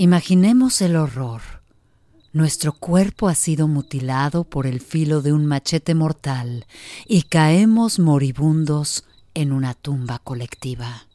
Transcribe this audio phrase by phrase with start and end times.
[0.00, 1.42] Imaginemos el horror.
[2.32, 6.66] Nuestro cuerpo ha sido mutilado por el filo de un machete mortal
[7.04, 9.02] y caemos moribundos
[9.34, 11.08] en una tumba colectiva.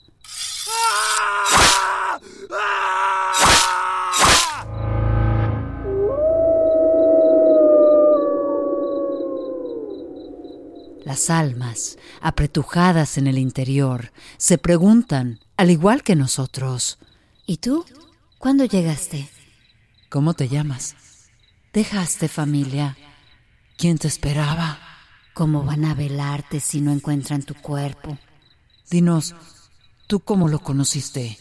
[11.05, 16.99] Las almas, apretujadas en el interior, se preguntan, al igual que nosotros,
[17.45, 17.85] ¿Y tú?
[18.43, 19.29] ¿Cuándo llegaste?
[20.09, 20.97] ¿cómo te llamas?
[21.71, 22.97] ¿Dejaste familia?
[23.77, 24.79] ¿Quién te esperaba?
[25.33, 28.17] ¿Cómo van a velarte si no encuentran tu cuerpo?
[28.91, 29.33] Dinos,
[30.07, 31.37] ¿tú cómo lo conociste?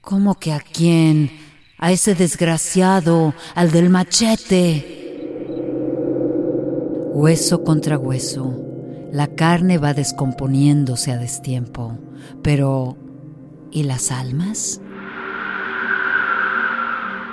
[0.00, 1.32] ¿Cómo que a quién?
[1.76, 5.26] A ese desgraciado, al del machete.
[7.14, 8.56] Hueso contra hueso,
[9.10, 11.98] la carne va descomponiéndose a destiempo.
[12.44, 12.96] Pero,
[13.72, 14.80] ¿y las almas?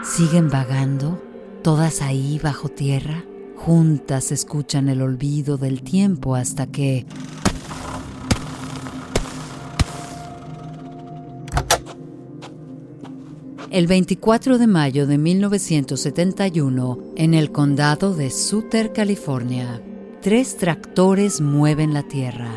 [0.05, 1.19] ¿Siguen vagando,
[1.63, 3.25] todas ahí bajo tierra?
[3.57, 7.05] Juntas escuchan el olvido del tiempo hasta que...
[13.71, 19.81] El 24 de mayo de 1971, en el condado de Sutter, California,
[20.21, 22.51] tres tractores mueven la tierra.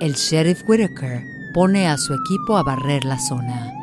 [0.00, 1.22] El sheriff Whitaker
[1.54, 3.81] pone a su equipo a barrer la zona.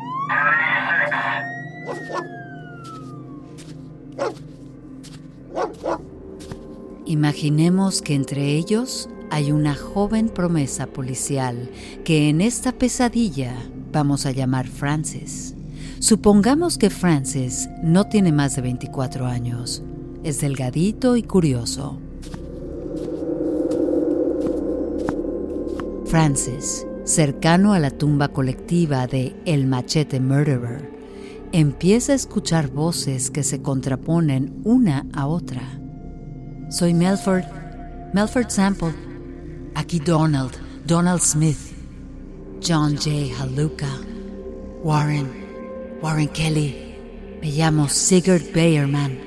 [7.09, 11.71] Imaginemos que entre ellos hay una joven promesa policial
[12.03, 13.55] que en esta pesadilla
[13.91, 15.55] vamos a llamar Frances.
[15.97, 19.81] Supongamos que Frances no tiene más de 24 años.
[20.23, 21.97] Es delgadito y curioso.
[26.05, 30.91] Frances, cercano a la tumba colectiva de El Machete Murderer,
[31.53, 35.78] empieza a escuchar voces que se contraponen una a otra.
[36.69, 37.45] Soy Melford,
[38.13, 38.93] Melford Sample.
[39.73, 41.73] Aquí Donald, Donald Smith.
[42.59, 43.33] John J.
[43.39, 43.89] Haluka.
[44.83, 46.95] Warren, Warren Kelly.
[47.41, 49.17] Me llamo Sigurd Bayerman.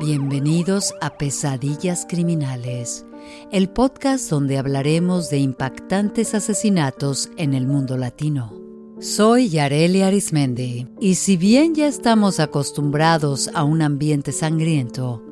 [0.00, 3.06] Bienvenidos a Pesadillas Criminales,
[3.50, 8.52] el podcast donde hablaremos de impactantes asesinatos en el mundo latino.
[9.00, 15.22] Soy Yareli Arismendi y si bien ya estamos acostumbrados a un ambiente sangriento,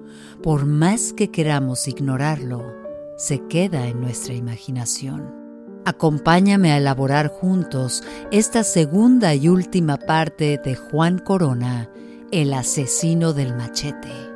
[0.42, 2.64] por más que queramos ignorarlo,
[3.16, 5.34] se queda en nuestra imaginación.
[5.84, 11.90] Acompáñame a elaborar juntos esta segunda y última parte de Juan Corona,
[12.30, 14.27] el asesino del machete.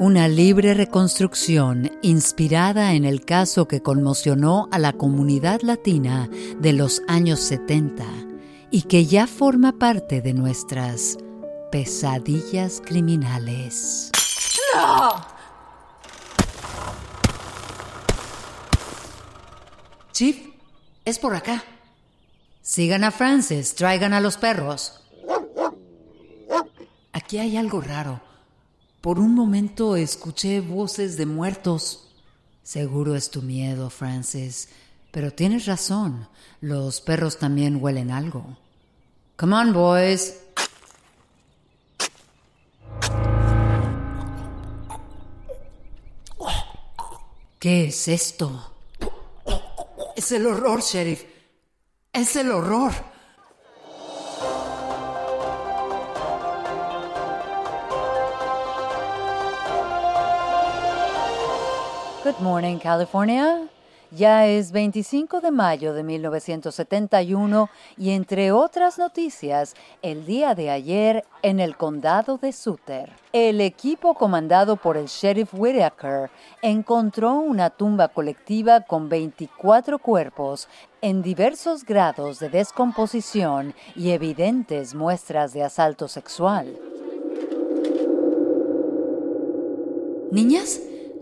[0.00, 7.02] Una libre reconstrucción inspirada en el caso que conmocionó a la comunidad latina de los
[7.08, 8.04] años 70
[8.70, 11.18] y que ya forma parte de nuestras
[11.72, 14.12] pesadillas criminales.
[20.12, 20.38] Chief,
[21.04, 21.64] es por acá.
[22.62, 25.02] Sigan a Francis, traigan a los perros.
[27.12, 28.27] Aquí hay algo raro.
[29.08, 32.10] Por un momento escuché voces de muertos.
[32.62, 34.68] Seguro es tu miedo, Francis,
[35.10, 36.28] pero tienes razón.
[36.60, 38.58] Los perros también huelen algo.
[39.36, 40.34] Come on, boys.
[47.58, 48.74] ¿Qué es esto?
[50.16, 51.24] Es el horror, sheriff.
[52.12, 52.92] Es el horror.
[62.28, 63.70] Good morning, California.
[64.10, 71.24] Ya es 25 de mayo de 1971 y entre otras noticias, el día de ayer
[71.40, 76.28] en el condado de Sutter, el equipo comandado por el sheriff Whitaker
[76.60, 80.68] encontró una tumba colectiva con 24 cuerpos
[81.00, 86.78] en diversos grados de descomposición y evidentes muestras de asalto sexual.
[90.30, 90.78] Niñas,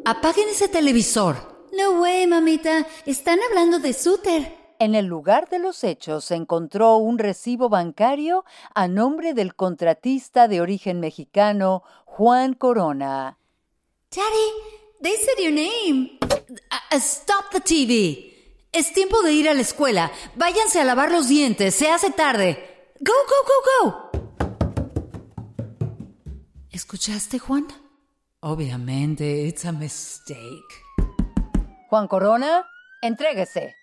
[0.07, 1.67] apaguen ese televisor.
[1.77, 2.87] No way, mamita.
[3.05, 4.57] Están hablando de Suter.
[4.79, 8.45] En el lugar de los hechos se encontró un recibo bancario
[8.75, 13.39] a nombre del contratista de origen mexicano Juan Corona.
[14.11, 16.19] Daddy, they said your name.
[16.93, 18.33] Uh, stop the TV.
[18.71, 20.13] Es tiempo de ir a la escuela.
[20.37, 21.75] Váyanse a lavar los dientes.
[21.75, 22.93] Se hace tarde.
[23.01, 24.27] Go, go, go, go.
[26.71, 27.67] ¿Escuchaste, Juan?
[28.41, 30.85] Obviamente, it's a mistake.
[31.89, 32.67] Juan Corona,
[33.03, 33.75] entréguese.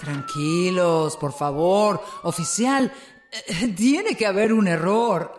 [0.00, 2.00] Tranquilos, por favor.
[2.22, 2.92] Oficial,
[3.32, 5.32] eh, tiene que haber un error.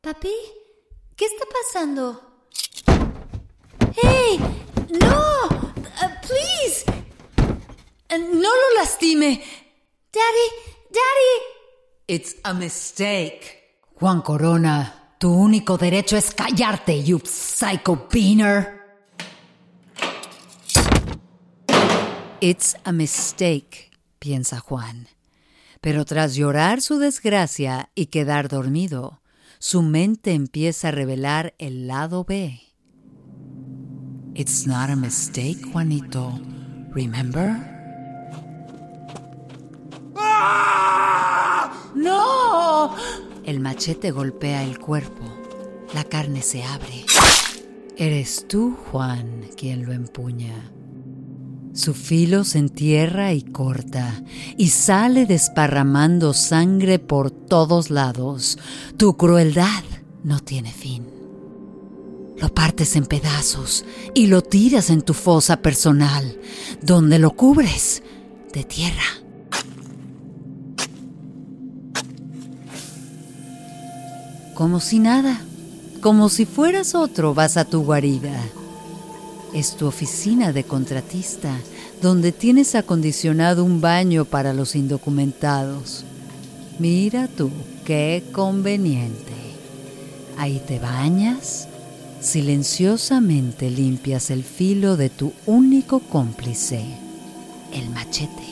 [0.00, 0.34] Papi,
[1.16, 2.20] ¿qué está pasando?
[4.02, 4.38] ¡Hey!
[5.00, 5.46] ¡No!
[5.46, 6.84] Uh, ¡Please!
[8.10, 9.42] Uh, no lo lastime.
[10.12, 10.48] Daddy,
[10.90, 11.44] Daddy.
[12.08, 13.78] It's a mistake.
[13.94, 18.80] Juan Corona, tu único derecho es callarte, you psycho beaner.
[22.40, 25.08] It's a mistake, piensa Juan.
[25.82, 29.20] Pero tras llorar su desgracia y quedar dormido,
[29.58, 32.58] su mente empieza a revelar el lado B.
[34.34, 36.40] It's not a mistake, Juanito.
[36.94, 37.78] Remember?
[41.94, 42.96] ¡No!
[43.50, 45.24] El machete golpea el cuerpo.
[45.92, 47.04] La carne se abre.
[47.96, 50.70] Eres tú, Juan, quien lo empuña.
[51.74, 54.22] Su filo se entierra y corta,
[54.56, 58.56] y sale desparramando sangre por todos lados.
[58.96, 59.82] Tu crueldad
[60.22, 61.08] no tiene fin.
[62.36, 66.38] Lo partes en pedazos y lo tiras en tu fosa personal,
[66.82, 68.04] donde lo cubres
[68.52, 69.19] de tierra.
[74.60, 75.40] Como si nada,
[76.02, 78.38] como si fueras otro, vas a tu guarida
[79.54, 81.50] es tu oficina de contratista,
[82.02, 86.04] donde tienes acondicionado un baño para los indocumentados.
[86.78, 87.50] Mira tú,
[87.84, 89.32] qué conveniente.
[90.38, 91.68] Ahí te bañas,
[92.20, 96.84] silenciosamente limpias el filo de tu único cómplice,
[97.72, 98.44] el machete,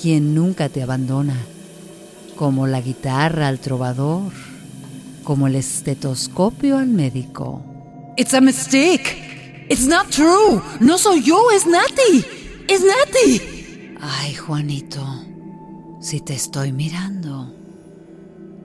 [0.00, 1.36] quien nunca te abandona,
[2.36, 4.47] como la guitarra al trovador,
[5.28, 7.62] como el estetoscopio al médico.
[8.16, 9.66] It's a mistake.
[9.68, 10.62] It's not true.
[10.80, 12.24] No soy yo, es Nati.
[12.66, 13.94] Es Nati.
[14.00, 15.06] Ay, Juanito,
[16.00, 17.54] si te estoy mirando,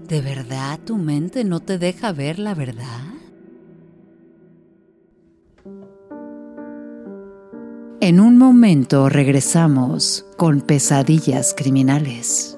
[0.07, 3.01] ¿de verdad tu mente no te deja ver la verdad?
[8.00, 12.57] En un momento regresamos con pesadillas criminales.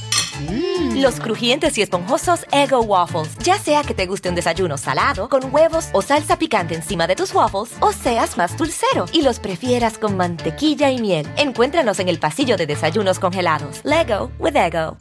[0.95, 3.37] Los crujientes y esponjosos Ego Waffles.
[3.43, 7.15] Ya sea que te guste un desayuno salado, con huevos o salsa picante encima de
[7.15, 11.27] tus waffles, o seas más dulcero y los prefieras con mantequilla y miel.
[11.37, 13.81] Encuéntranos en el pasillo de desayunos congelados.
[13.83, 14.97] Lego with Ego.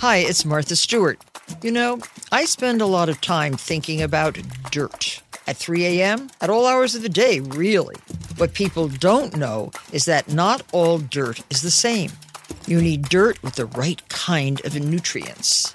[0.00, 1.18] Hi, it's Martha Stewart.
[1.62, 1.98] You know,
[2.30, 4.38] I spend a lot of time thinking about
[4.70, 5.22] dirt.
[5.46, 7.94] At 3 a.m., at all hours of the day, really.
[8.36, 12.10] What people don't know is that not all dirt is the same.
[12.66, 15.74] You need dirt with the right kind of nutrients.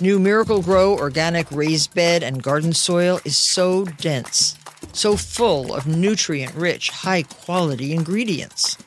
[0.00, 4.56] New Miracle Grow organic raised bed and garden soil is so dense,
[4.92, 8.78] so full of nutrient rich, high quality ingredients.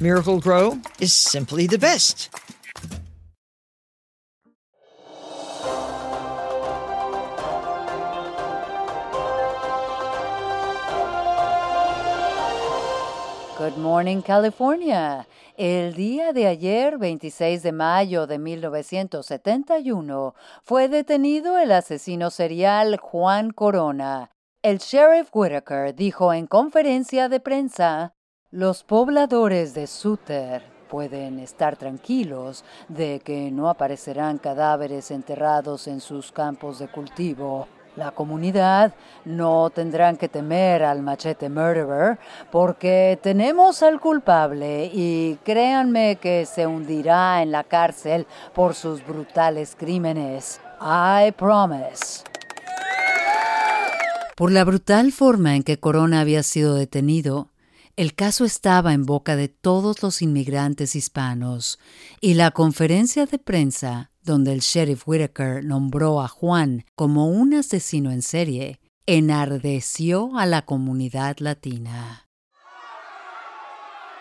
[0.00, 2.28] Miracle Grow is simply the best.
[13.56, 15.26] Good morning, California.
[15.56, 23.52] El día de ayer, 26 de mayo de 1971, fue detenido el asesino serial Juan
[23.52, 24.30] Corona.
[24.60, 28.12] El sheriff Whitaker dijo en conferencia de prensa,
[28.50, 36.32] los pobladores de Sutter pueden estar tranquilos de que no aparecerán cadáveres enterrados en sus
[36.32, 37.66] campos de cultivo.
[37.96, 38.92] La comunidad
[39.24, 42.18] no tendrán que temer al machete murderer
[42.52, 49.74] porque tenemos al culpable y créanme que se hundirá en la cárcel por sus brutales
[49.78, 50.60] crímenes.
[50.78, 52.22] I promise.
[54.36, 57.48] Por la brutal forma en que Corona había sido detenido,
[57.96, 61.78] el caso estaba en boca de todos los inmigrantes hispanos
[62.20, 68.10] y la conferencia de prensa donde el sheriff Whitaker nombró a Juan como un asesino
[68.10, 72.26] en serie, enardeció a la comunidad latina.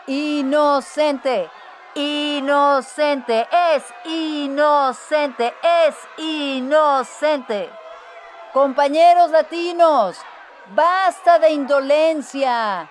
[0.07, 1.49] Inocente,
[1.95, 5.53] inocente, es inocente,
[5.87, 7.69] es inocente.
[8.53, 10.15] Compañeros latinos,
[10.73, 12.89] basta de indolencia.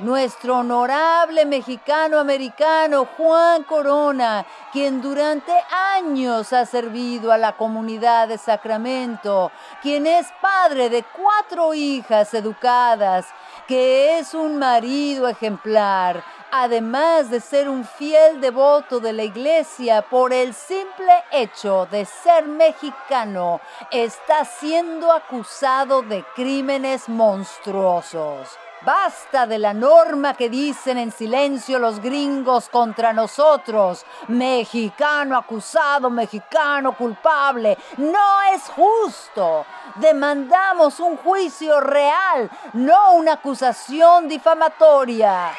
[0.00, 5.52] Nuestro honorable mexicano americano Juan Corona, quien durante
[5.94, 13.26] años ha servido a la comunidad de Sacramento, quien es padre de cuatro hijas educadas,
[13.68, 20.32] que es un marido ejemplar, además de ser un fiel devoto de la iglesia por
[20.32, 23.60] el simple hecho de ser mexicano,
[23.92, 28.58] está siendo acusado de crímenes monstruosos.
[28.84, 34.04] Basta de la norma que dicen en silencio los gringos contra nosotros.
[34.28, 37.78] Mexicano acusado, mexicano culpable.
[37.96, 39.64] No es justo.
[39.94, 45.52] Demandamos un juicio real, no una acusación difamatoria.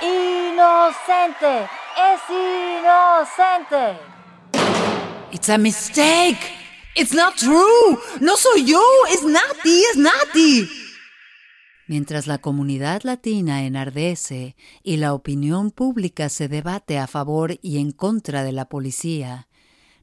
[0.00, 3.98] Inocente, es inocente.
[5.32, 6.65] It's a mistake.
[6.96, 7.98] It's not true.
[8.20, 8.80] No soy yo.
[9.12, 9.82] Es Nati.
[9.92, 10.68] Es Nati.
[11.88, 17.92] Mientras la comunidad latina enardece y la opinión pública se debate a favor y en
[17.92, 19.46] contra de la policía,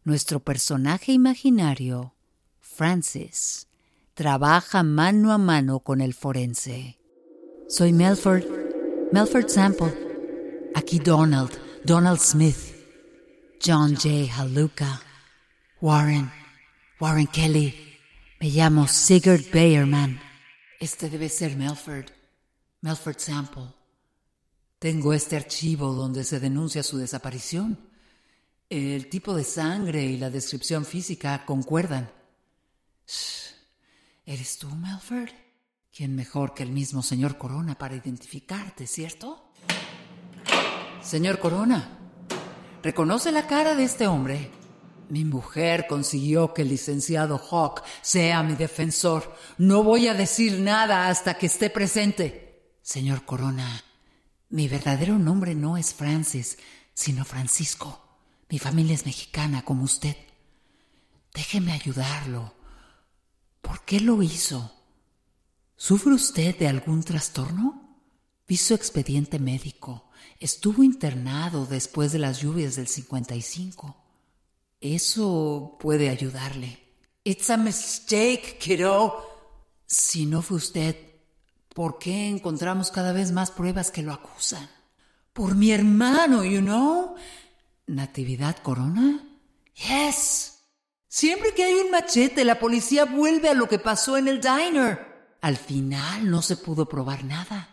[0.03, 2.13] nuestro personaje imaginario,
[2.61, 3.67] Francis,
[4.13, 6.99] trabaja mano a mano con el forense.
[7.67, 8.45] Soy Melford,
[9.11, 9.93] Melford Sample.
[10.75, 11.51] Aquí Donald,
[11.83, 12.75] Donald Smith,
[13.63, 14.31] John J.
[14.35, 15.01] Haluka,
[15.81, 16.31] Warren,
[17.03, 17.99] Warren Kelly.
[18.39, 20.21] Me llamo Sigurd Bayerman.
[20.79, 22.05] Este debe ser Melford.
[22.79, 23.73] Melford Sample.
[24.79, 27.77] Tengo este archivo donde se denuncia su desaparición.
[28.69, 32.09] El tipo de sangre y la descripción física concuerdan.
[33.05, 33.51] Shh.
[34.25, 35.33] ¿Eres tú, Melford?
[35.93, 39.51] ¿Quién mejor que el mismo señor Corona para identificarte, cierto?
[41.01, 41.99] Señor Corona,
[42.81, 44.62] ¿reconoce la cara de este hombre?
[45.09, 49.35] Mi mujer consiguió que el licenciado Hawk sea mi defensor.
[49.57, 52.77] No voy a decir nada hasta que esté presente.
[52.81, 53.83] Señor Corona,
[54.49, 56.57] mi verdadero nombre no es Francis,
[56.93, 58.01] sino Francisco.
[58.49, 60.15] Mi familia es mexicana como usted.
[61.33, 62.53] Déjeme ayudarlo.
[63.61, 64.71] ¿Por qué lo hizo?
[65.75, 67.97] ¿Sufre usted de algún trastorno?
[68.47, 70.09] Vi su expediente médico.
[70.39, 74.02] Estuvo internado después de las lluvias del 55.
[74.83, 76.77] Eso puede ayudarle.
[77.23, 79.15] It's a mistake, kiddo.
[79.85, 80.97] Si no fue usted,
[81.73, 84.69] ¿por qué encontramos cada vez más pruebas que lo acusan?
[85.31, 87.15] Por mi hermano, you know.
[87.87, 89.25] ¿Natividad Corona?
[89.73, 90.59] Yes.
[91.07, 95.37] Siempre que hay un machete, la policía vuelve a lo que pasó en el diner.
[95.39, 97.69] Al final no se pudo probar nada.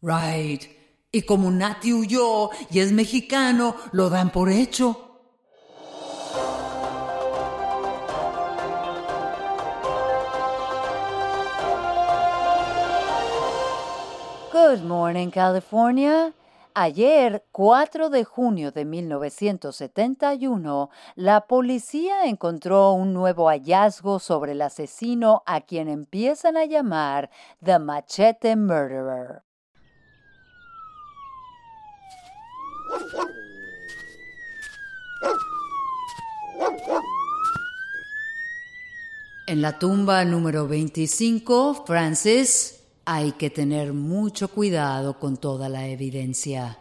[0.00, 0.62] Right.
[1.10, 5.03] Y como Nati huyó y es mexicano, lo dan por hecho.
[14.66, 16.32] Good morning, California.
[16.72, 25.42] Ayer, 4 de junio de 1971, la policía encontró un nuevo hallazgo sobre el asesino
[25.44, 27.28] a quien empiezan a llamar
[27.62, 29.42] The Machete Murderer.
[39.46, 42.73] En la tumba número 25, Francis,
[43.04, 46.78] hay que tener mucho cuidado con toda la evidencia.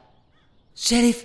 [0.75, 1.23] Sheriff,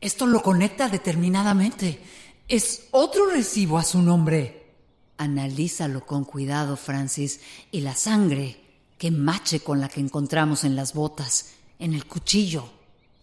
[0.00, 2.00] esto lo conecta determinadamente.
[2.48, 4.74] Es otro recibo a su nombre.
[5.18, 8.60] Analízalo con cuidado, Francis, y la sangre
[8.98, 12.68] que mache con la que encontramos en las botas, en el cuchillo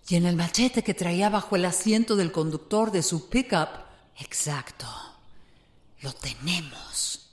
[0.08, 3.70] y en el machete que traía bajo el asiento del conductor de su pickup.
[4.18, 4.88] Exacto.
[6.02, 7.30] Lo tenemos.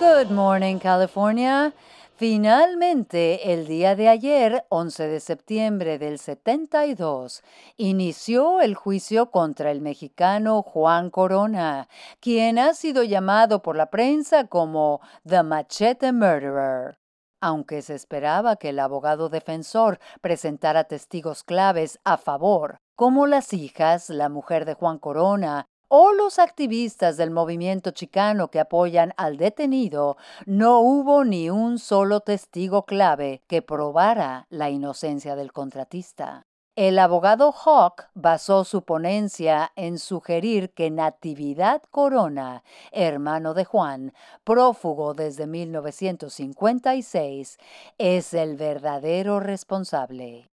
[0.00, 1.74] Good morning, California.
[2.16, 7.42] Finalmente, el día de ayer, 11 de septiembre del 72,
[7.76, 11.86] inició el juicio contra el mexicano Juan Corona,
[12.18, 16.98] quien ha sido llamado por la prensa como The Machete Murderer.
[17.42, 24.08] Aunque se esperaba que el abogado defensor presentara testigos claves a favor, como las hijas,
[24.08, 30.16] la mujer de Juan Corona o los activistas del movimiento chicano que apoyan al detenido,
[30.46, 36.46] no hubo ni un solo testigo clave que probara la inocencia del contratista.
[36.76, 45.14] El abogado Hawk basó su ponencia en sugerir que Natividad Corona, hermano de Juan, prófugo
[45.14, 47.58] desde 1956,
[47.98, 50.50] es el verdadero responsable.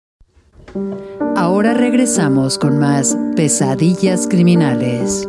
[1.37, 5.29] Ahora regresamos con más pesadillas criminales.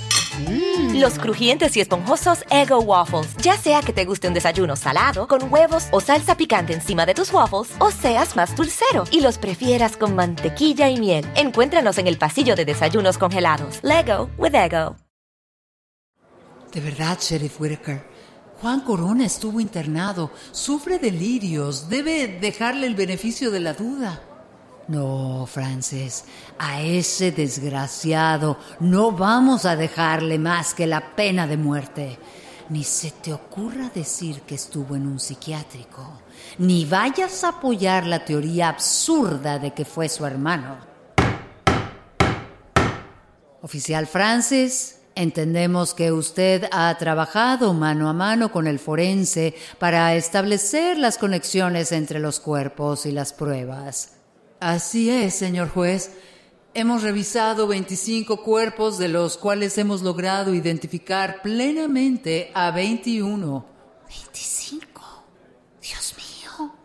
[0.93, 3.35] Los crujientes y esponjosos Ego Waffles.
[3.37, 7.13] Ya sea que te guste un desayuno salado, con huevos o salsa picante encima de
[7.13, 11.25] tus waffles, o seas más dulcero y los prefieras con mantequilla y miel.
[11.35, 13.79] Encuéntranos en el pasillo de desayunos congelados.
[13.83, 14.95] Lego with Ego.
[16.71, 18.09] De verdad, Sheriff Whitaker.
[18.61, 24.21] Juan Corona estuvo internado, sufre delirios, debe dejarle el beneficio de la duda.
[24.87, 26.25] No, Frances,
[26.57, 32.19] a ese desgraciado no vamos a dejarle más que la pena de muerte.
[32.69, 36.21] Ni se te ocurra decir que estuvo en un psiquiátrico,
[36.57, 40.77] ni vayas a apoyar la teoría absurda de que fue su hermano.
[43.61, 50.97] Oficial Francis, entendemos que usted ha trabajado mano a mano con el forense para establecer
[50.97, 54.20] las conexiones entre los cuerpos y las pruebas.
[54.61, 56.11] Así es, señor juez.
[56.75, 63.65] Hemos revisado 25 cuerpos de los cuales hemos logrado identificar plenamente a 21.
[64.07, 65.01] 25.
[65.81, 66.75] Dios mío.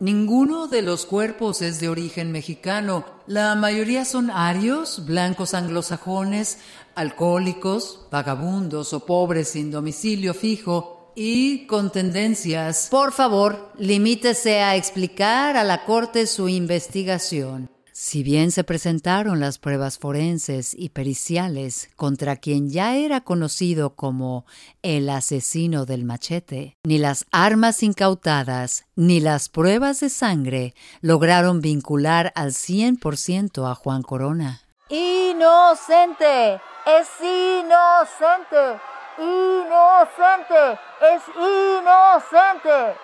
[0.00, 3.04] Ninguno de los cuerpos es de origen mexicano.
[3.28, 6.58] La mayoría son arios, blancos anglosajones,
[6.96, 12.88] alcohólicos, vagabundos o pobres sin domicilio fijo y con tendencias.
[12.90, 17.70] Por favor, limítese a explicar a la Corte su investigación.
[18.02, 24.46] Si bien se presentaron las pruebas forenses y periciales contra quien ya era conocido como
[24.80, 32.32] el asesino del machete, ni las armas incautadas ni las pruebas de sangre lograron vincular
[32.36, 34.62] al 100% a Juan Corona.
[34.88, 36.54] Inocente,
[36.86, 38.80] es inocente,
[39.20, 42.96] inocente, es inocente.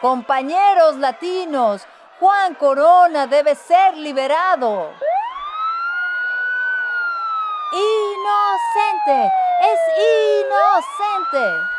[0.00, 1.86] Compañeros latinos,
[2.18, 4.90] Juan Corona debe ser liberado.
[7.72, 9.80] Inocente, es
[10.42, 11.70] inocente.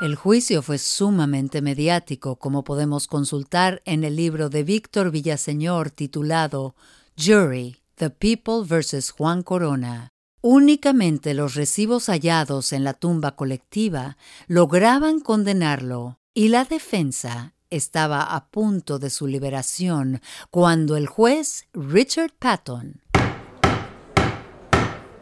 [0.00, 6.74] El juicio fue sumamente mediático, como podemos consultar en el libro de Víctor Villaseñor titulado
[7.16, 9.12] Jury, The People vs.
[9.12, 10.13] Juan Corona.
[10.46, 18.48] Únicamente los recibos hallados en la tumba colectiva lograban condenarlo y la defensa estaba a
[18.48, 23.00] punto de su liberación cuando el juez Richard Patton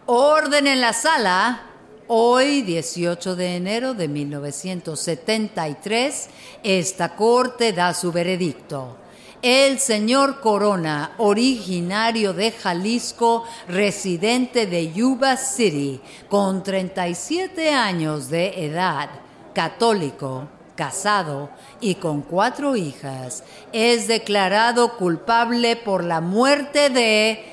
[0.06, 1.68] Orden en la sala.
[2.08, 6.30] Hoy, 18 de enero de 1973,
[6.64, 8.98] esta corte da su veredicto.
[9.42, 19.11] El señor Corona, originario de Jalisco, residente de Yuba City, con 37 años de edad,
[19.52, 21.50] católico, casado
[21.81, 27.44] y con cuatro hijas, es declarado culpable por la muerte de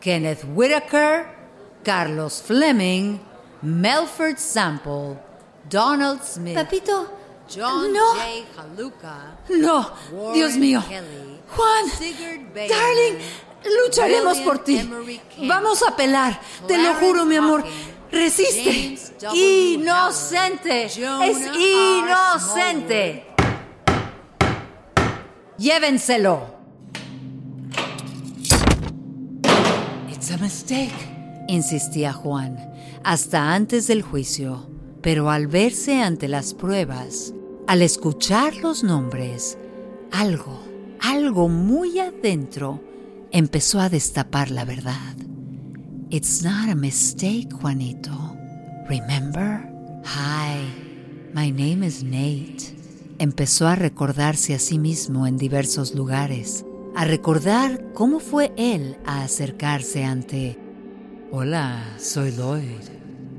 [0.00, 1.26] Kenneth Whitaker,
[1.82, 3.18] Carlos Fleming,
[3.60, 5.18] Melford Sample,
[5.68, 7.17] Donald Smith, Papito,
[7.48, 8.14] John no.
[8.14, 8.46] J.
[8.56, 10.84] Haluka, No, Warren Dios mío.
[10.88, 11.86] Kelly, Juan,
[12.68, 13.18] darling,
[13.84, 14.90] lucharemos William por ti.
[15.46, 17.64] Vamos a pelar, te lo juro, mi amor.
[18.10, 18.98] Resiste.
[19.34, 20.84] Inocente.
[20.86, 20.96] Es
[21.56, 23.26] inocente.
[25.58, 26.58] Llévenselo.
[30.10, 30.92] It's a mistake.
[31.48, 32.58] insistía Juan,
[33.02, 34.68] hasta antes del juicio,
[35.02, 37.32] pero al verse ante las pruebas,
[37.68, 39.58] al escuchar los nombres,
[40.10, 40.58] algo,
[41.00, 42.82] algo muy adentro
[43.30, 45.14] empezó a destapar la verdad.
[46.08, 48.34] It's not a mistake, Juanito.
[48.88, 49.70] Remember?
[50.06, 50.64] Hi,
[51.34, 52.74] my name is Nate.
[53.18, 56.64] Empezó a recordarse a sí mismo en diversos lugares,
[56.96, 60.58] a recordar cómo fue él a acercarse ante...
[61.30, 62.88] Hola, soy Lloyd.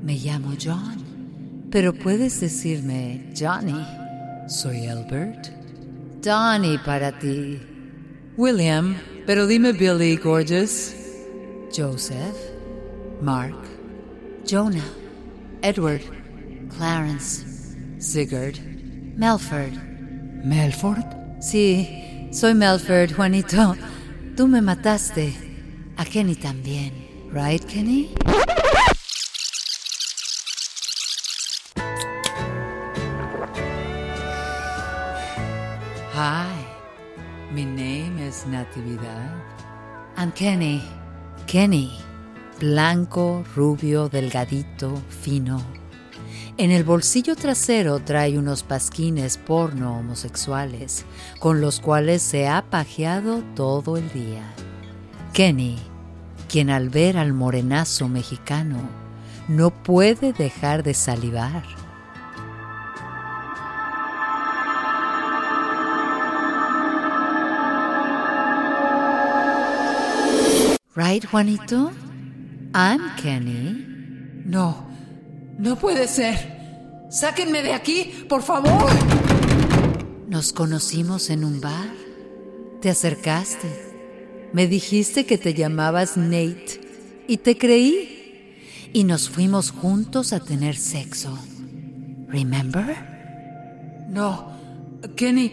[0.04, 1.66] Me llamo John.
[1.72, 3.99] Pero puedes decirme Johnny.
[4.50, 5.48] Soy Albert.
[6.22, 7.60] Donnie para ti.
[8.36, 10.92] William, pero dime Billy, gorgeous.
[11.70, 12.36] Joseph.
[13.20, 13.54] Mark.
[14.44, 14.90] Jonah.
[15.62, 16.02] Edward.
[16.68, 17.44] Clarence.
[18.00, 18.58] Sigurd.
[19.16, 19.74] Melford.
[20.44, 21.06] Melford.
[21.40, 23.76] Sí, soy Melford, Juanito.
[24.36, 25.32] Tú me mataste.
[25.96, 26.92] A Kenny también.
[27.32, 28.12] ¿Right, Kenny?
[40.16, 40.82] I'm Kenny.
[41.46, 41.90] Kenny.
[42.60, 45.60] Blanco, rubio, delgadito, fino.
[46.56, 51.04] En el bolsillo trasero trae unos pasquines porno homosexuales,
[51.38, 54.42] con los cuales se ha pajeado todo el día.
[55.32, 55.78] Kenny,
[56.48, 58.78] quien al ver al morenazo mexicano
[59.48, 61.79] no puede dejar de salivar.
[70.96, 71.92] Right, Juanito?
[72.74, 73.86] I'm Kenny.
[74.44, 74.88] No,
[75.56, 77.06] no puede ser.
[77.10, 78.90] Sáquenme de aquí, por favor.
[80.28, 81.92] Nos conocimos en un bar.
[82.80, 83.68] Te acercaste.
[84.52, 86.80] Me dijiste que te llamabas Nate
[87.28, 88.88] y te creí.
[88.92, 91.38] Y nos fuimos juntos a tener sexo.
[92.26, 92.96] Remember?
[94.08, 94.56] No,
[95.16, 95.52] Kenny.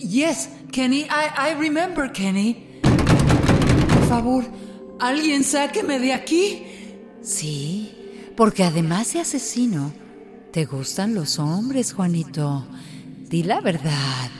[0.00, 2.67] Yes, Kenny, I, I remember, Kenny.
[4.08, 4.44] Por favor,
[5.00, 6.62] alguien sáqueme de aquí.
[7.22, 7.92] Sí,
[8.38, 9.92] porque además de asesino,
[10.50, 12.66] te gustan los hombres, Juanito.
[13.28, 14.30] Di la verdad.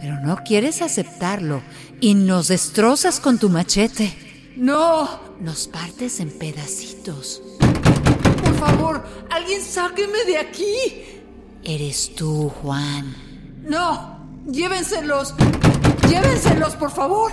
[0.00, 1.62] Pero no quieres aceptarlo
[2.00, 4.12] y nos destrozas con tu machete.
[4.56, 7.40] No, Nos partes en pedacitos.
[7.60, 10.74] por favor, alguien sáqueme de aquí.
[11.62, 13.14] Eres tú, Juan.
[13.62, 15.34] No, llévenselos.
[16.08, 17.32] Llévenselos, por favor.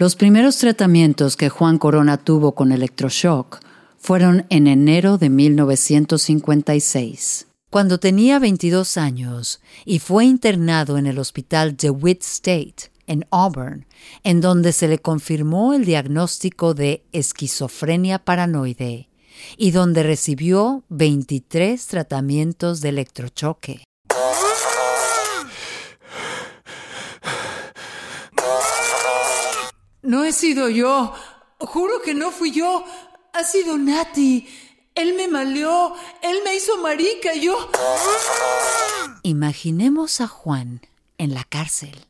[0.00, 3.60] Los primeros tratamientos que Juan Corona tuvo con electroshock
[3.98, 11.76] fueron en enero de 1956, cuando tenía 22 años y fue internado en el hospital
[11.76, 13.84] DeWitt State en Auburn,
[14.24, 19.10] en donde se le confirmó el diagnóstico de esquizofrenia paranoide
[19.58, 23.84] y donde recibió 23 tratamientos de electrochoque.
[30.02, 31.12] No he sido yo.
[31.58, 32.84] Juro que no fui yo.
[33.32, 34.46] Ha sido Nati.
[34.94, 35.94] Él me maleó.
[36.22, 37.34] Él me hizo marica.
[37.34, 37.70] Yo.
[39.22, 40.80] Imaginemos a Juan
[41.18, 42.06] en la cárcel.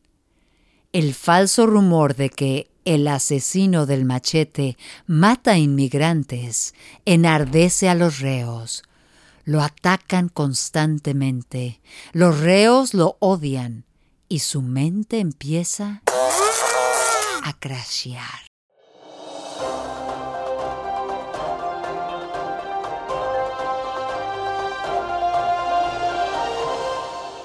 [0.93, 4.77] El falso rumor de que el asesino del machete
[5.07, 6.75] mata inmigrantes
[7.05, 8.83] enardece a los reos.
[9.45, 11.81] Lo atacan constantemente.
[12.13, 13.85] Los reos lo odian
[14.29, 16.03] y su mente empieza
[17.45, 18.47] a crashear.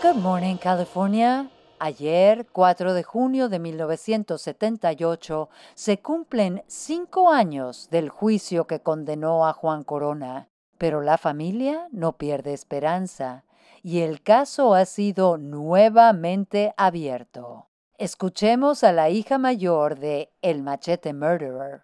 [0.02, 1.50] Good morning, California.
[1.80, 9.54] Ayer, 4 de junio de 1978, se cumplen cinco años del juicio que condenó a
[9.54, 13.44] Juan Corona, pero la familia no pierde esperanza
[13.84, 17.68] y el caso ha sido nuevamente abierto.
[17.98, 21.84] Escuchemos a la hija mayor de El Machete Murderer.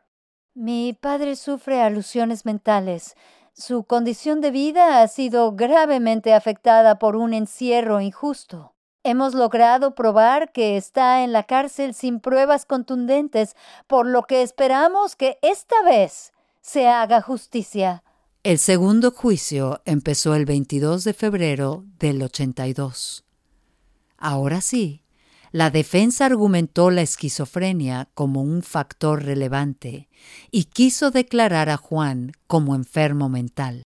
[0.53, 3.15] Mi padre sufre alusiones mentales.
[3.53, 8.75] Su condición de vida ha sido gravemente afectada por un encierro injusto.
[9.03, 13.55] Hemos logrado probar que está en la cárcel sin pruebas contundentes,
[13.87, 18.03] por lo que esperamos que esta vez se haga justicia.
[18.43, 23.23] El segundo juicio empezó el 22 de febrero del 82.
[24.17, 25.01] Ahora sí,
[25.51, 30.07] la defensa argumentó la esquizofrenia como un factor relevante
[30.49, 33.83] y quiso declarar a Juan como enfermo mental.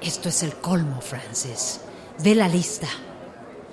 [0.00, 1.80] Esto es el colmo, Francis.
[2.22, 2.88] Ve la lista.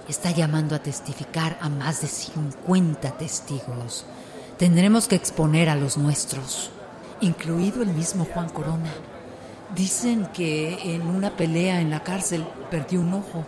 [0.09, 4.05] Está llamando a testificar a más de 50 testigos.
[4.57, 6.69] Tendremos que exponer a los nuestros,
[7.21, 8.91] incluido el mismo Juan Corona.
[9.73, 13.45] Dicen que en una pelea en la cárcel perdió un ojo.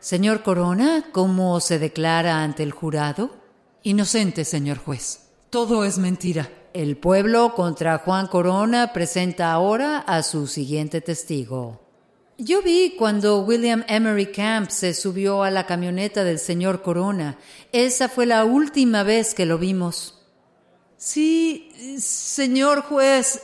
[0.00, 3.36] Señor Corona, ¿cómo se declara ante el jurado?
[3.82, 5.28] Inocente, señor juez.
[5.50, 6.50] Todo es mentira.
[6.72, 11.82] El pueblo contra Juan Corona presenta ahora a su siguiente testigo.
[12.38, 17.36] Yo vi cuando William Emery Camp se subió a la camioneta del señor Corona.
[17.70, 20.19] Esa fue la última vez que lo vimos.
[21.02, 23.42] Sí, señor juez,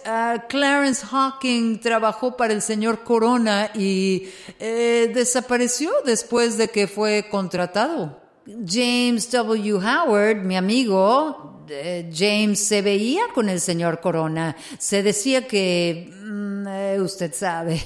[0.51, 4.29] Clarence Hawking trabajó para el señor Corona y
[4.61, 8.21] eh, desapareció después de que fue contratado.
[8.45, 9.77] James W.
[9.77, 14.55] Howard, mi amigo, eh, James se veía con el señor Corona.
[14.77, 16.13] Se decía que...
[16.13, 17.83] Mm, eh, usted sabe.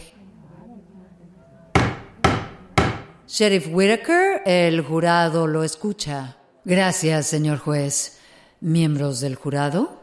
[3.28, 6.38] Sheriff Whitaker, el jurado lo escucha.
[6.64, 8.16] Gracias, señor juez
[8.60, 9.98] miembros del jurado.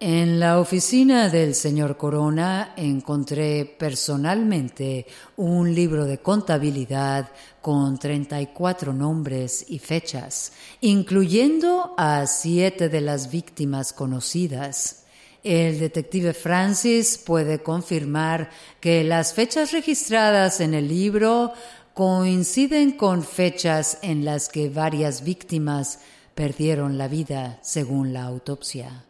[0.00, 7.28] En la oficina del señor Corona encontré personalmente un libro de contabilidad
[7.60, 15.04] con 34 nombres y fechas, incluyendo a siete de las víctimas conocidas.
[15.44, 18.50] El detective Francis puede confirmar
[18.80, 21.52] que las fechas registradas en el libro
[21.94, 26.00] coinciden con fechas en las que varias víctimas
[26.34, 29.04] perdieron la vida según la autopsia.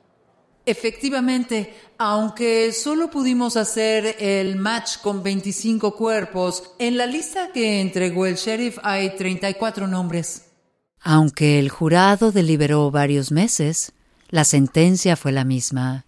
[0.65, 8.27] Efectivamente, aunque solo pudimos hacer el match con 25 cuerpos, en la lista que entregó
[8.27, 10.47] el sheriff hay 34 nombres.
[11.01, 13.93] Aunque el jurado deliberó varios meses,
[14.29, 16.07] la sentencia fue la misma.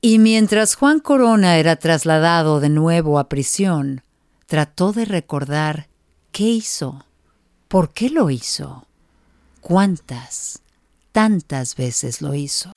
[0.00, 4.02] Y mientras Juan Corona era trasladado de nuevo a prisión,
[4.46, 5.88] trató de recordar
[6.30, 7.04] qué hizo,
[7.66, 8.85] por qué lo hizo
[9.66, 10.60] cuántas,
[11.10, 12.70] tantas veces lo hizo.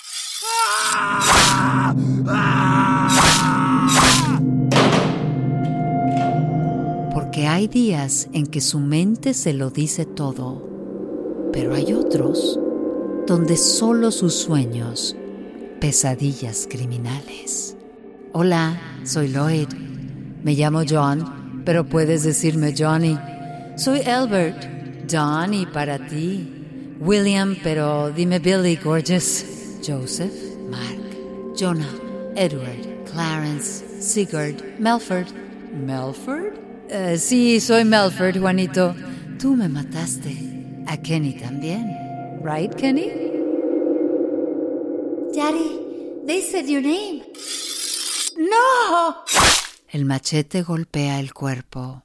[7.14, 10.68] Porque hay días en que su mente se lo dice todo,
[11.54, 12.60] pero hay otros
[13.28, 15.16] donde solo sus sueños,
[15.80, 17.78] pesadillas criminales.
[18.34, 19.68] Hola, soy Lloyd.
[20.44, 23.16] Me llamo John, pero puedes decirme Johnny.
[23.76, 24.80] Soy Albert.
[25.08, 26.59] Johnny para ti.
[27.00, 29.46] William, pero dime Billy, gorgeous.
[29.82, 30.34] Joseph,
[30.70, 31.96] Mark, Jonah,
[32.36, 35.28] Edward, Clarence, Sigurd, Melford.
[35.72, 36.54] ¿Melford?
[36.90, 38.94] Eh, sí, soy Melford, Juanito.
[39.40, 40.36] Tú me mataste.
[40.88, 42.42] A Kenny también.
[42.44, 43.10] Right, Kenny?
[45.34, 45.80] Daddy,
[46.26, 47.24] they said your name.
[48.38, 49.24] ¡No!
[49.88, 52.04] El machete golpea el cuerpo.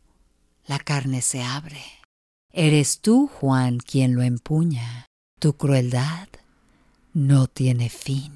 [0.67, 1.83] La carne se abre.
[2.57, 5.09] Eres tú, Juan, quien lo empuña.
[5.41, 6.29] Tu crueldad
[7.13, 8.33] no tiene fin.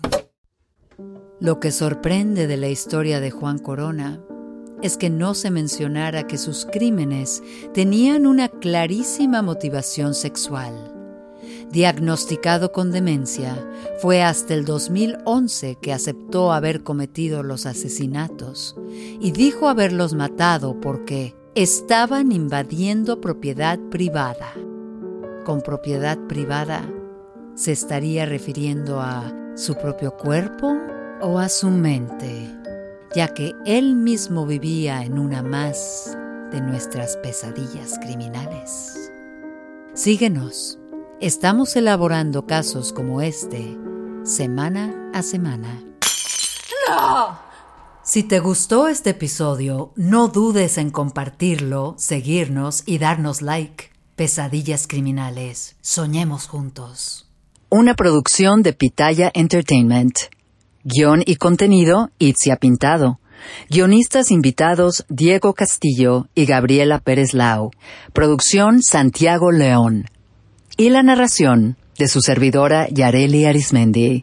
[1.39, 4.21] Lo que sorprende de la historia de Juan Corona
[4.83, 10.75] es que no se mencionara que sus crímenes tenían una clarísima motivación sexual.
[11.71, 18.75] Diagnosticado con demencia, fue hasta el 2011 que aceptó haber cometido los asesinatos
[19.21, 24.53] y dijo haberlos matado porque estaban invadiendo propiedad privada.
[25.45, 26.89] Con propiedad privada
[27.57, 30.79] se estaría refiriendo a su propio cuerpo
[31.21, 32.55] o a su mente,
[33.17, 36.17] ya que él mismo vivía en una más
[36.53, 39.11] de nuestras pesadillas criminales.
[39.95, 40.79] Síguenos,
[41.21, 43.77] estamos elaborando casos como este
[44.23, 45.83] semana a semana.
[46.89, 47.48] ¡No!
[48.09, 53.91] Si te gustó este episodio, no dudes en compartirlo, seguirnos y darnos like.
[54.17, 55.77] Pesadillas Criminales.
[55.83, 57.29] Soñemos juntos.
[57.69, 60.15] Una producción de Pitaya Entertainment.
[60.85, 63.21] Guión y contenido, Itzia Pintado.
[63.69, 67.73] Guionistas invitados, Diego Castillo y Gabriela Pérez Lau.
[68.15, 70.07] Producción, Santiago León.
[70.79, 74.23] Y la narración, de su servidora Yareli Arismendi.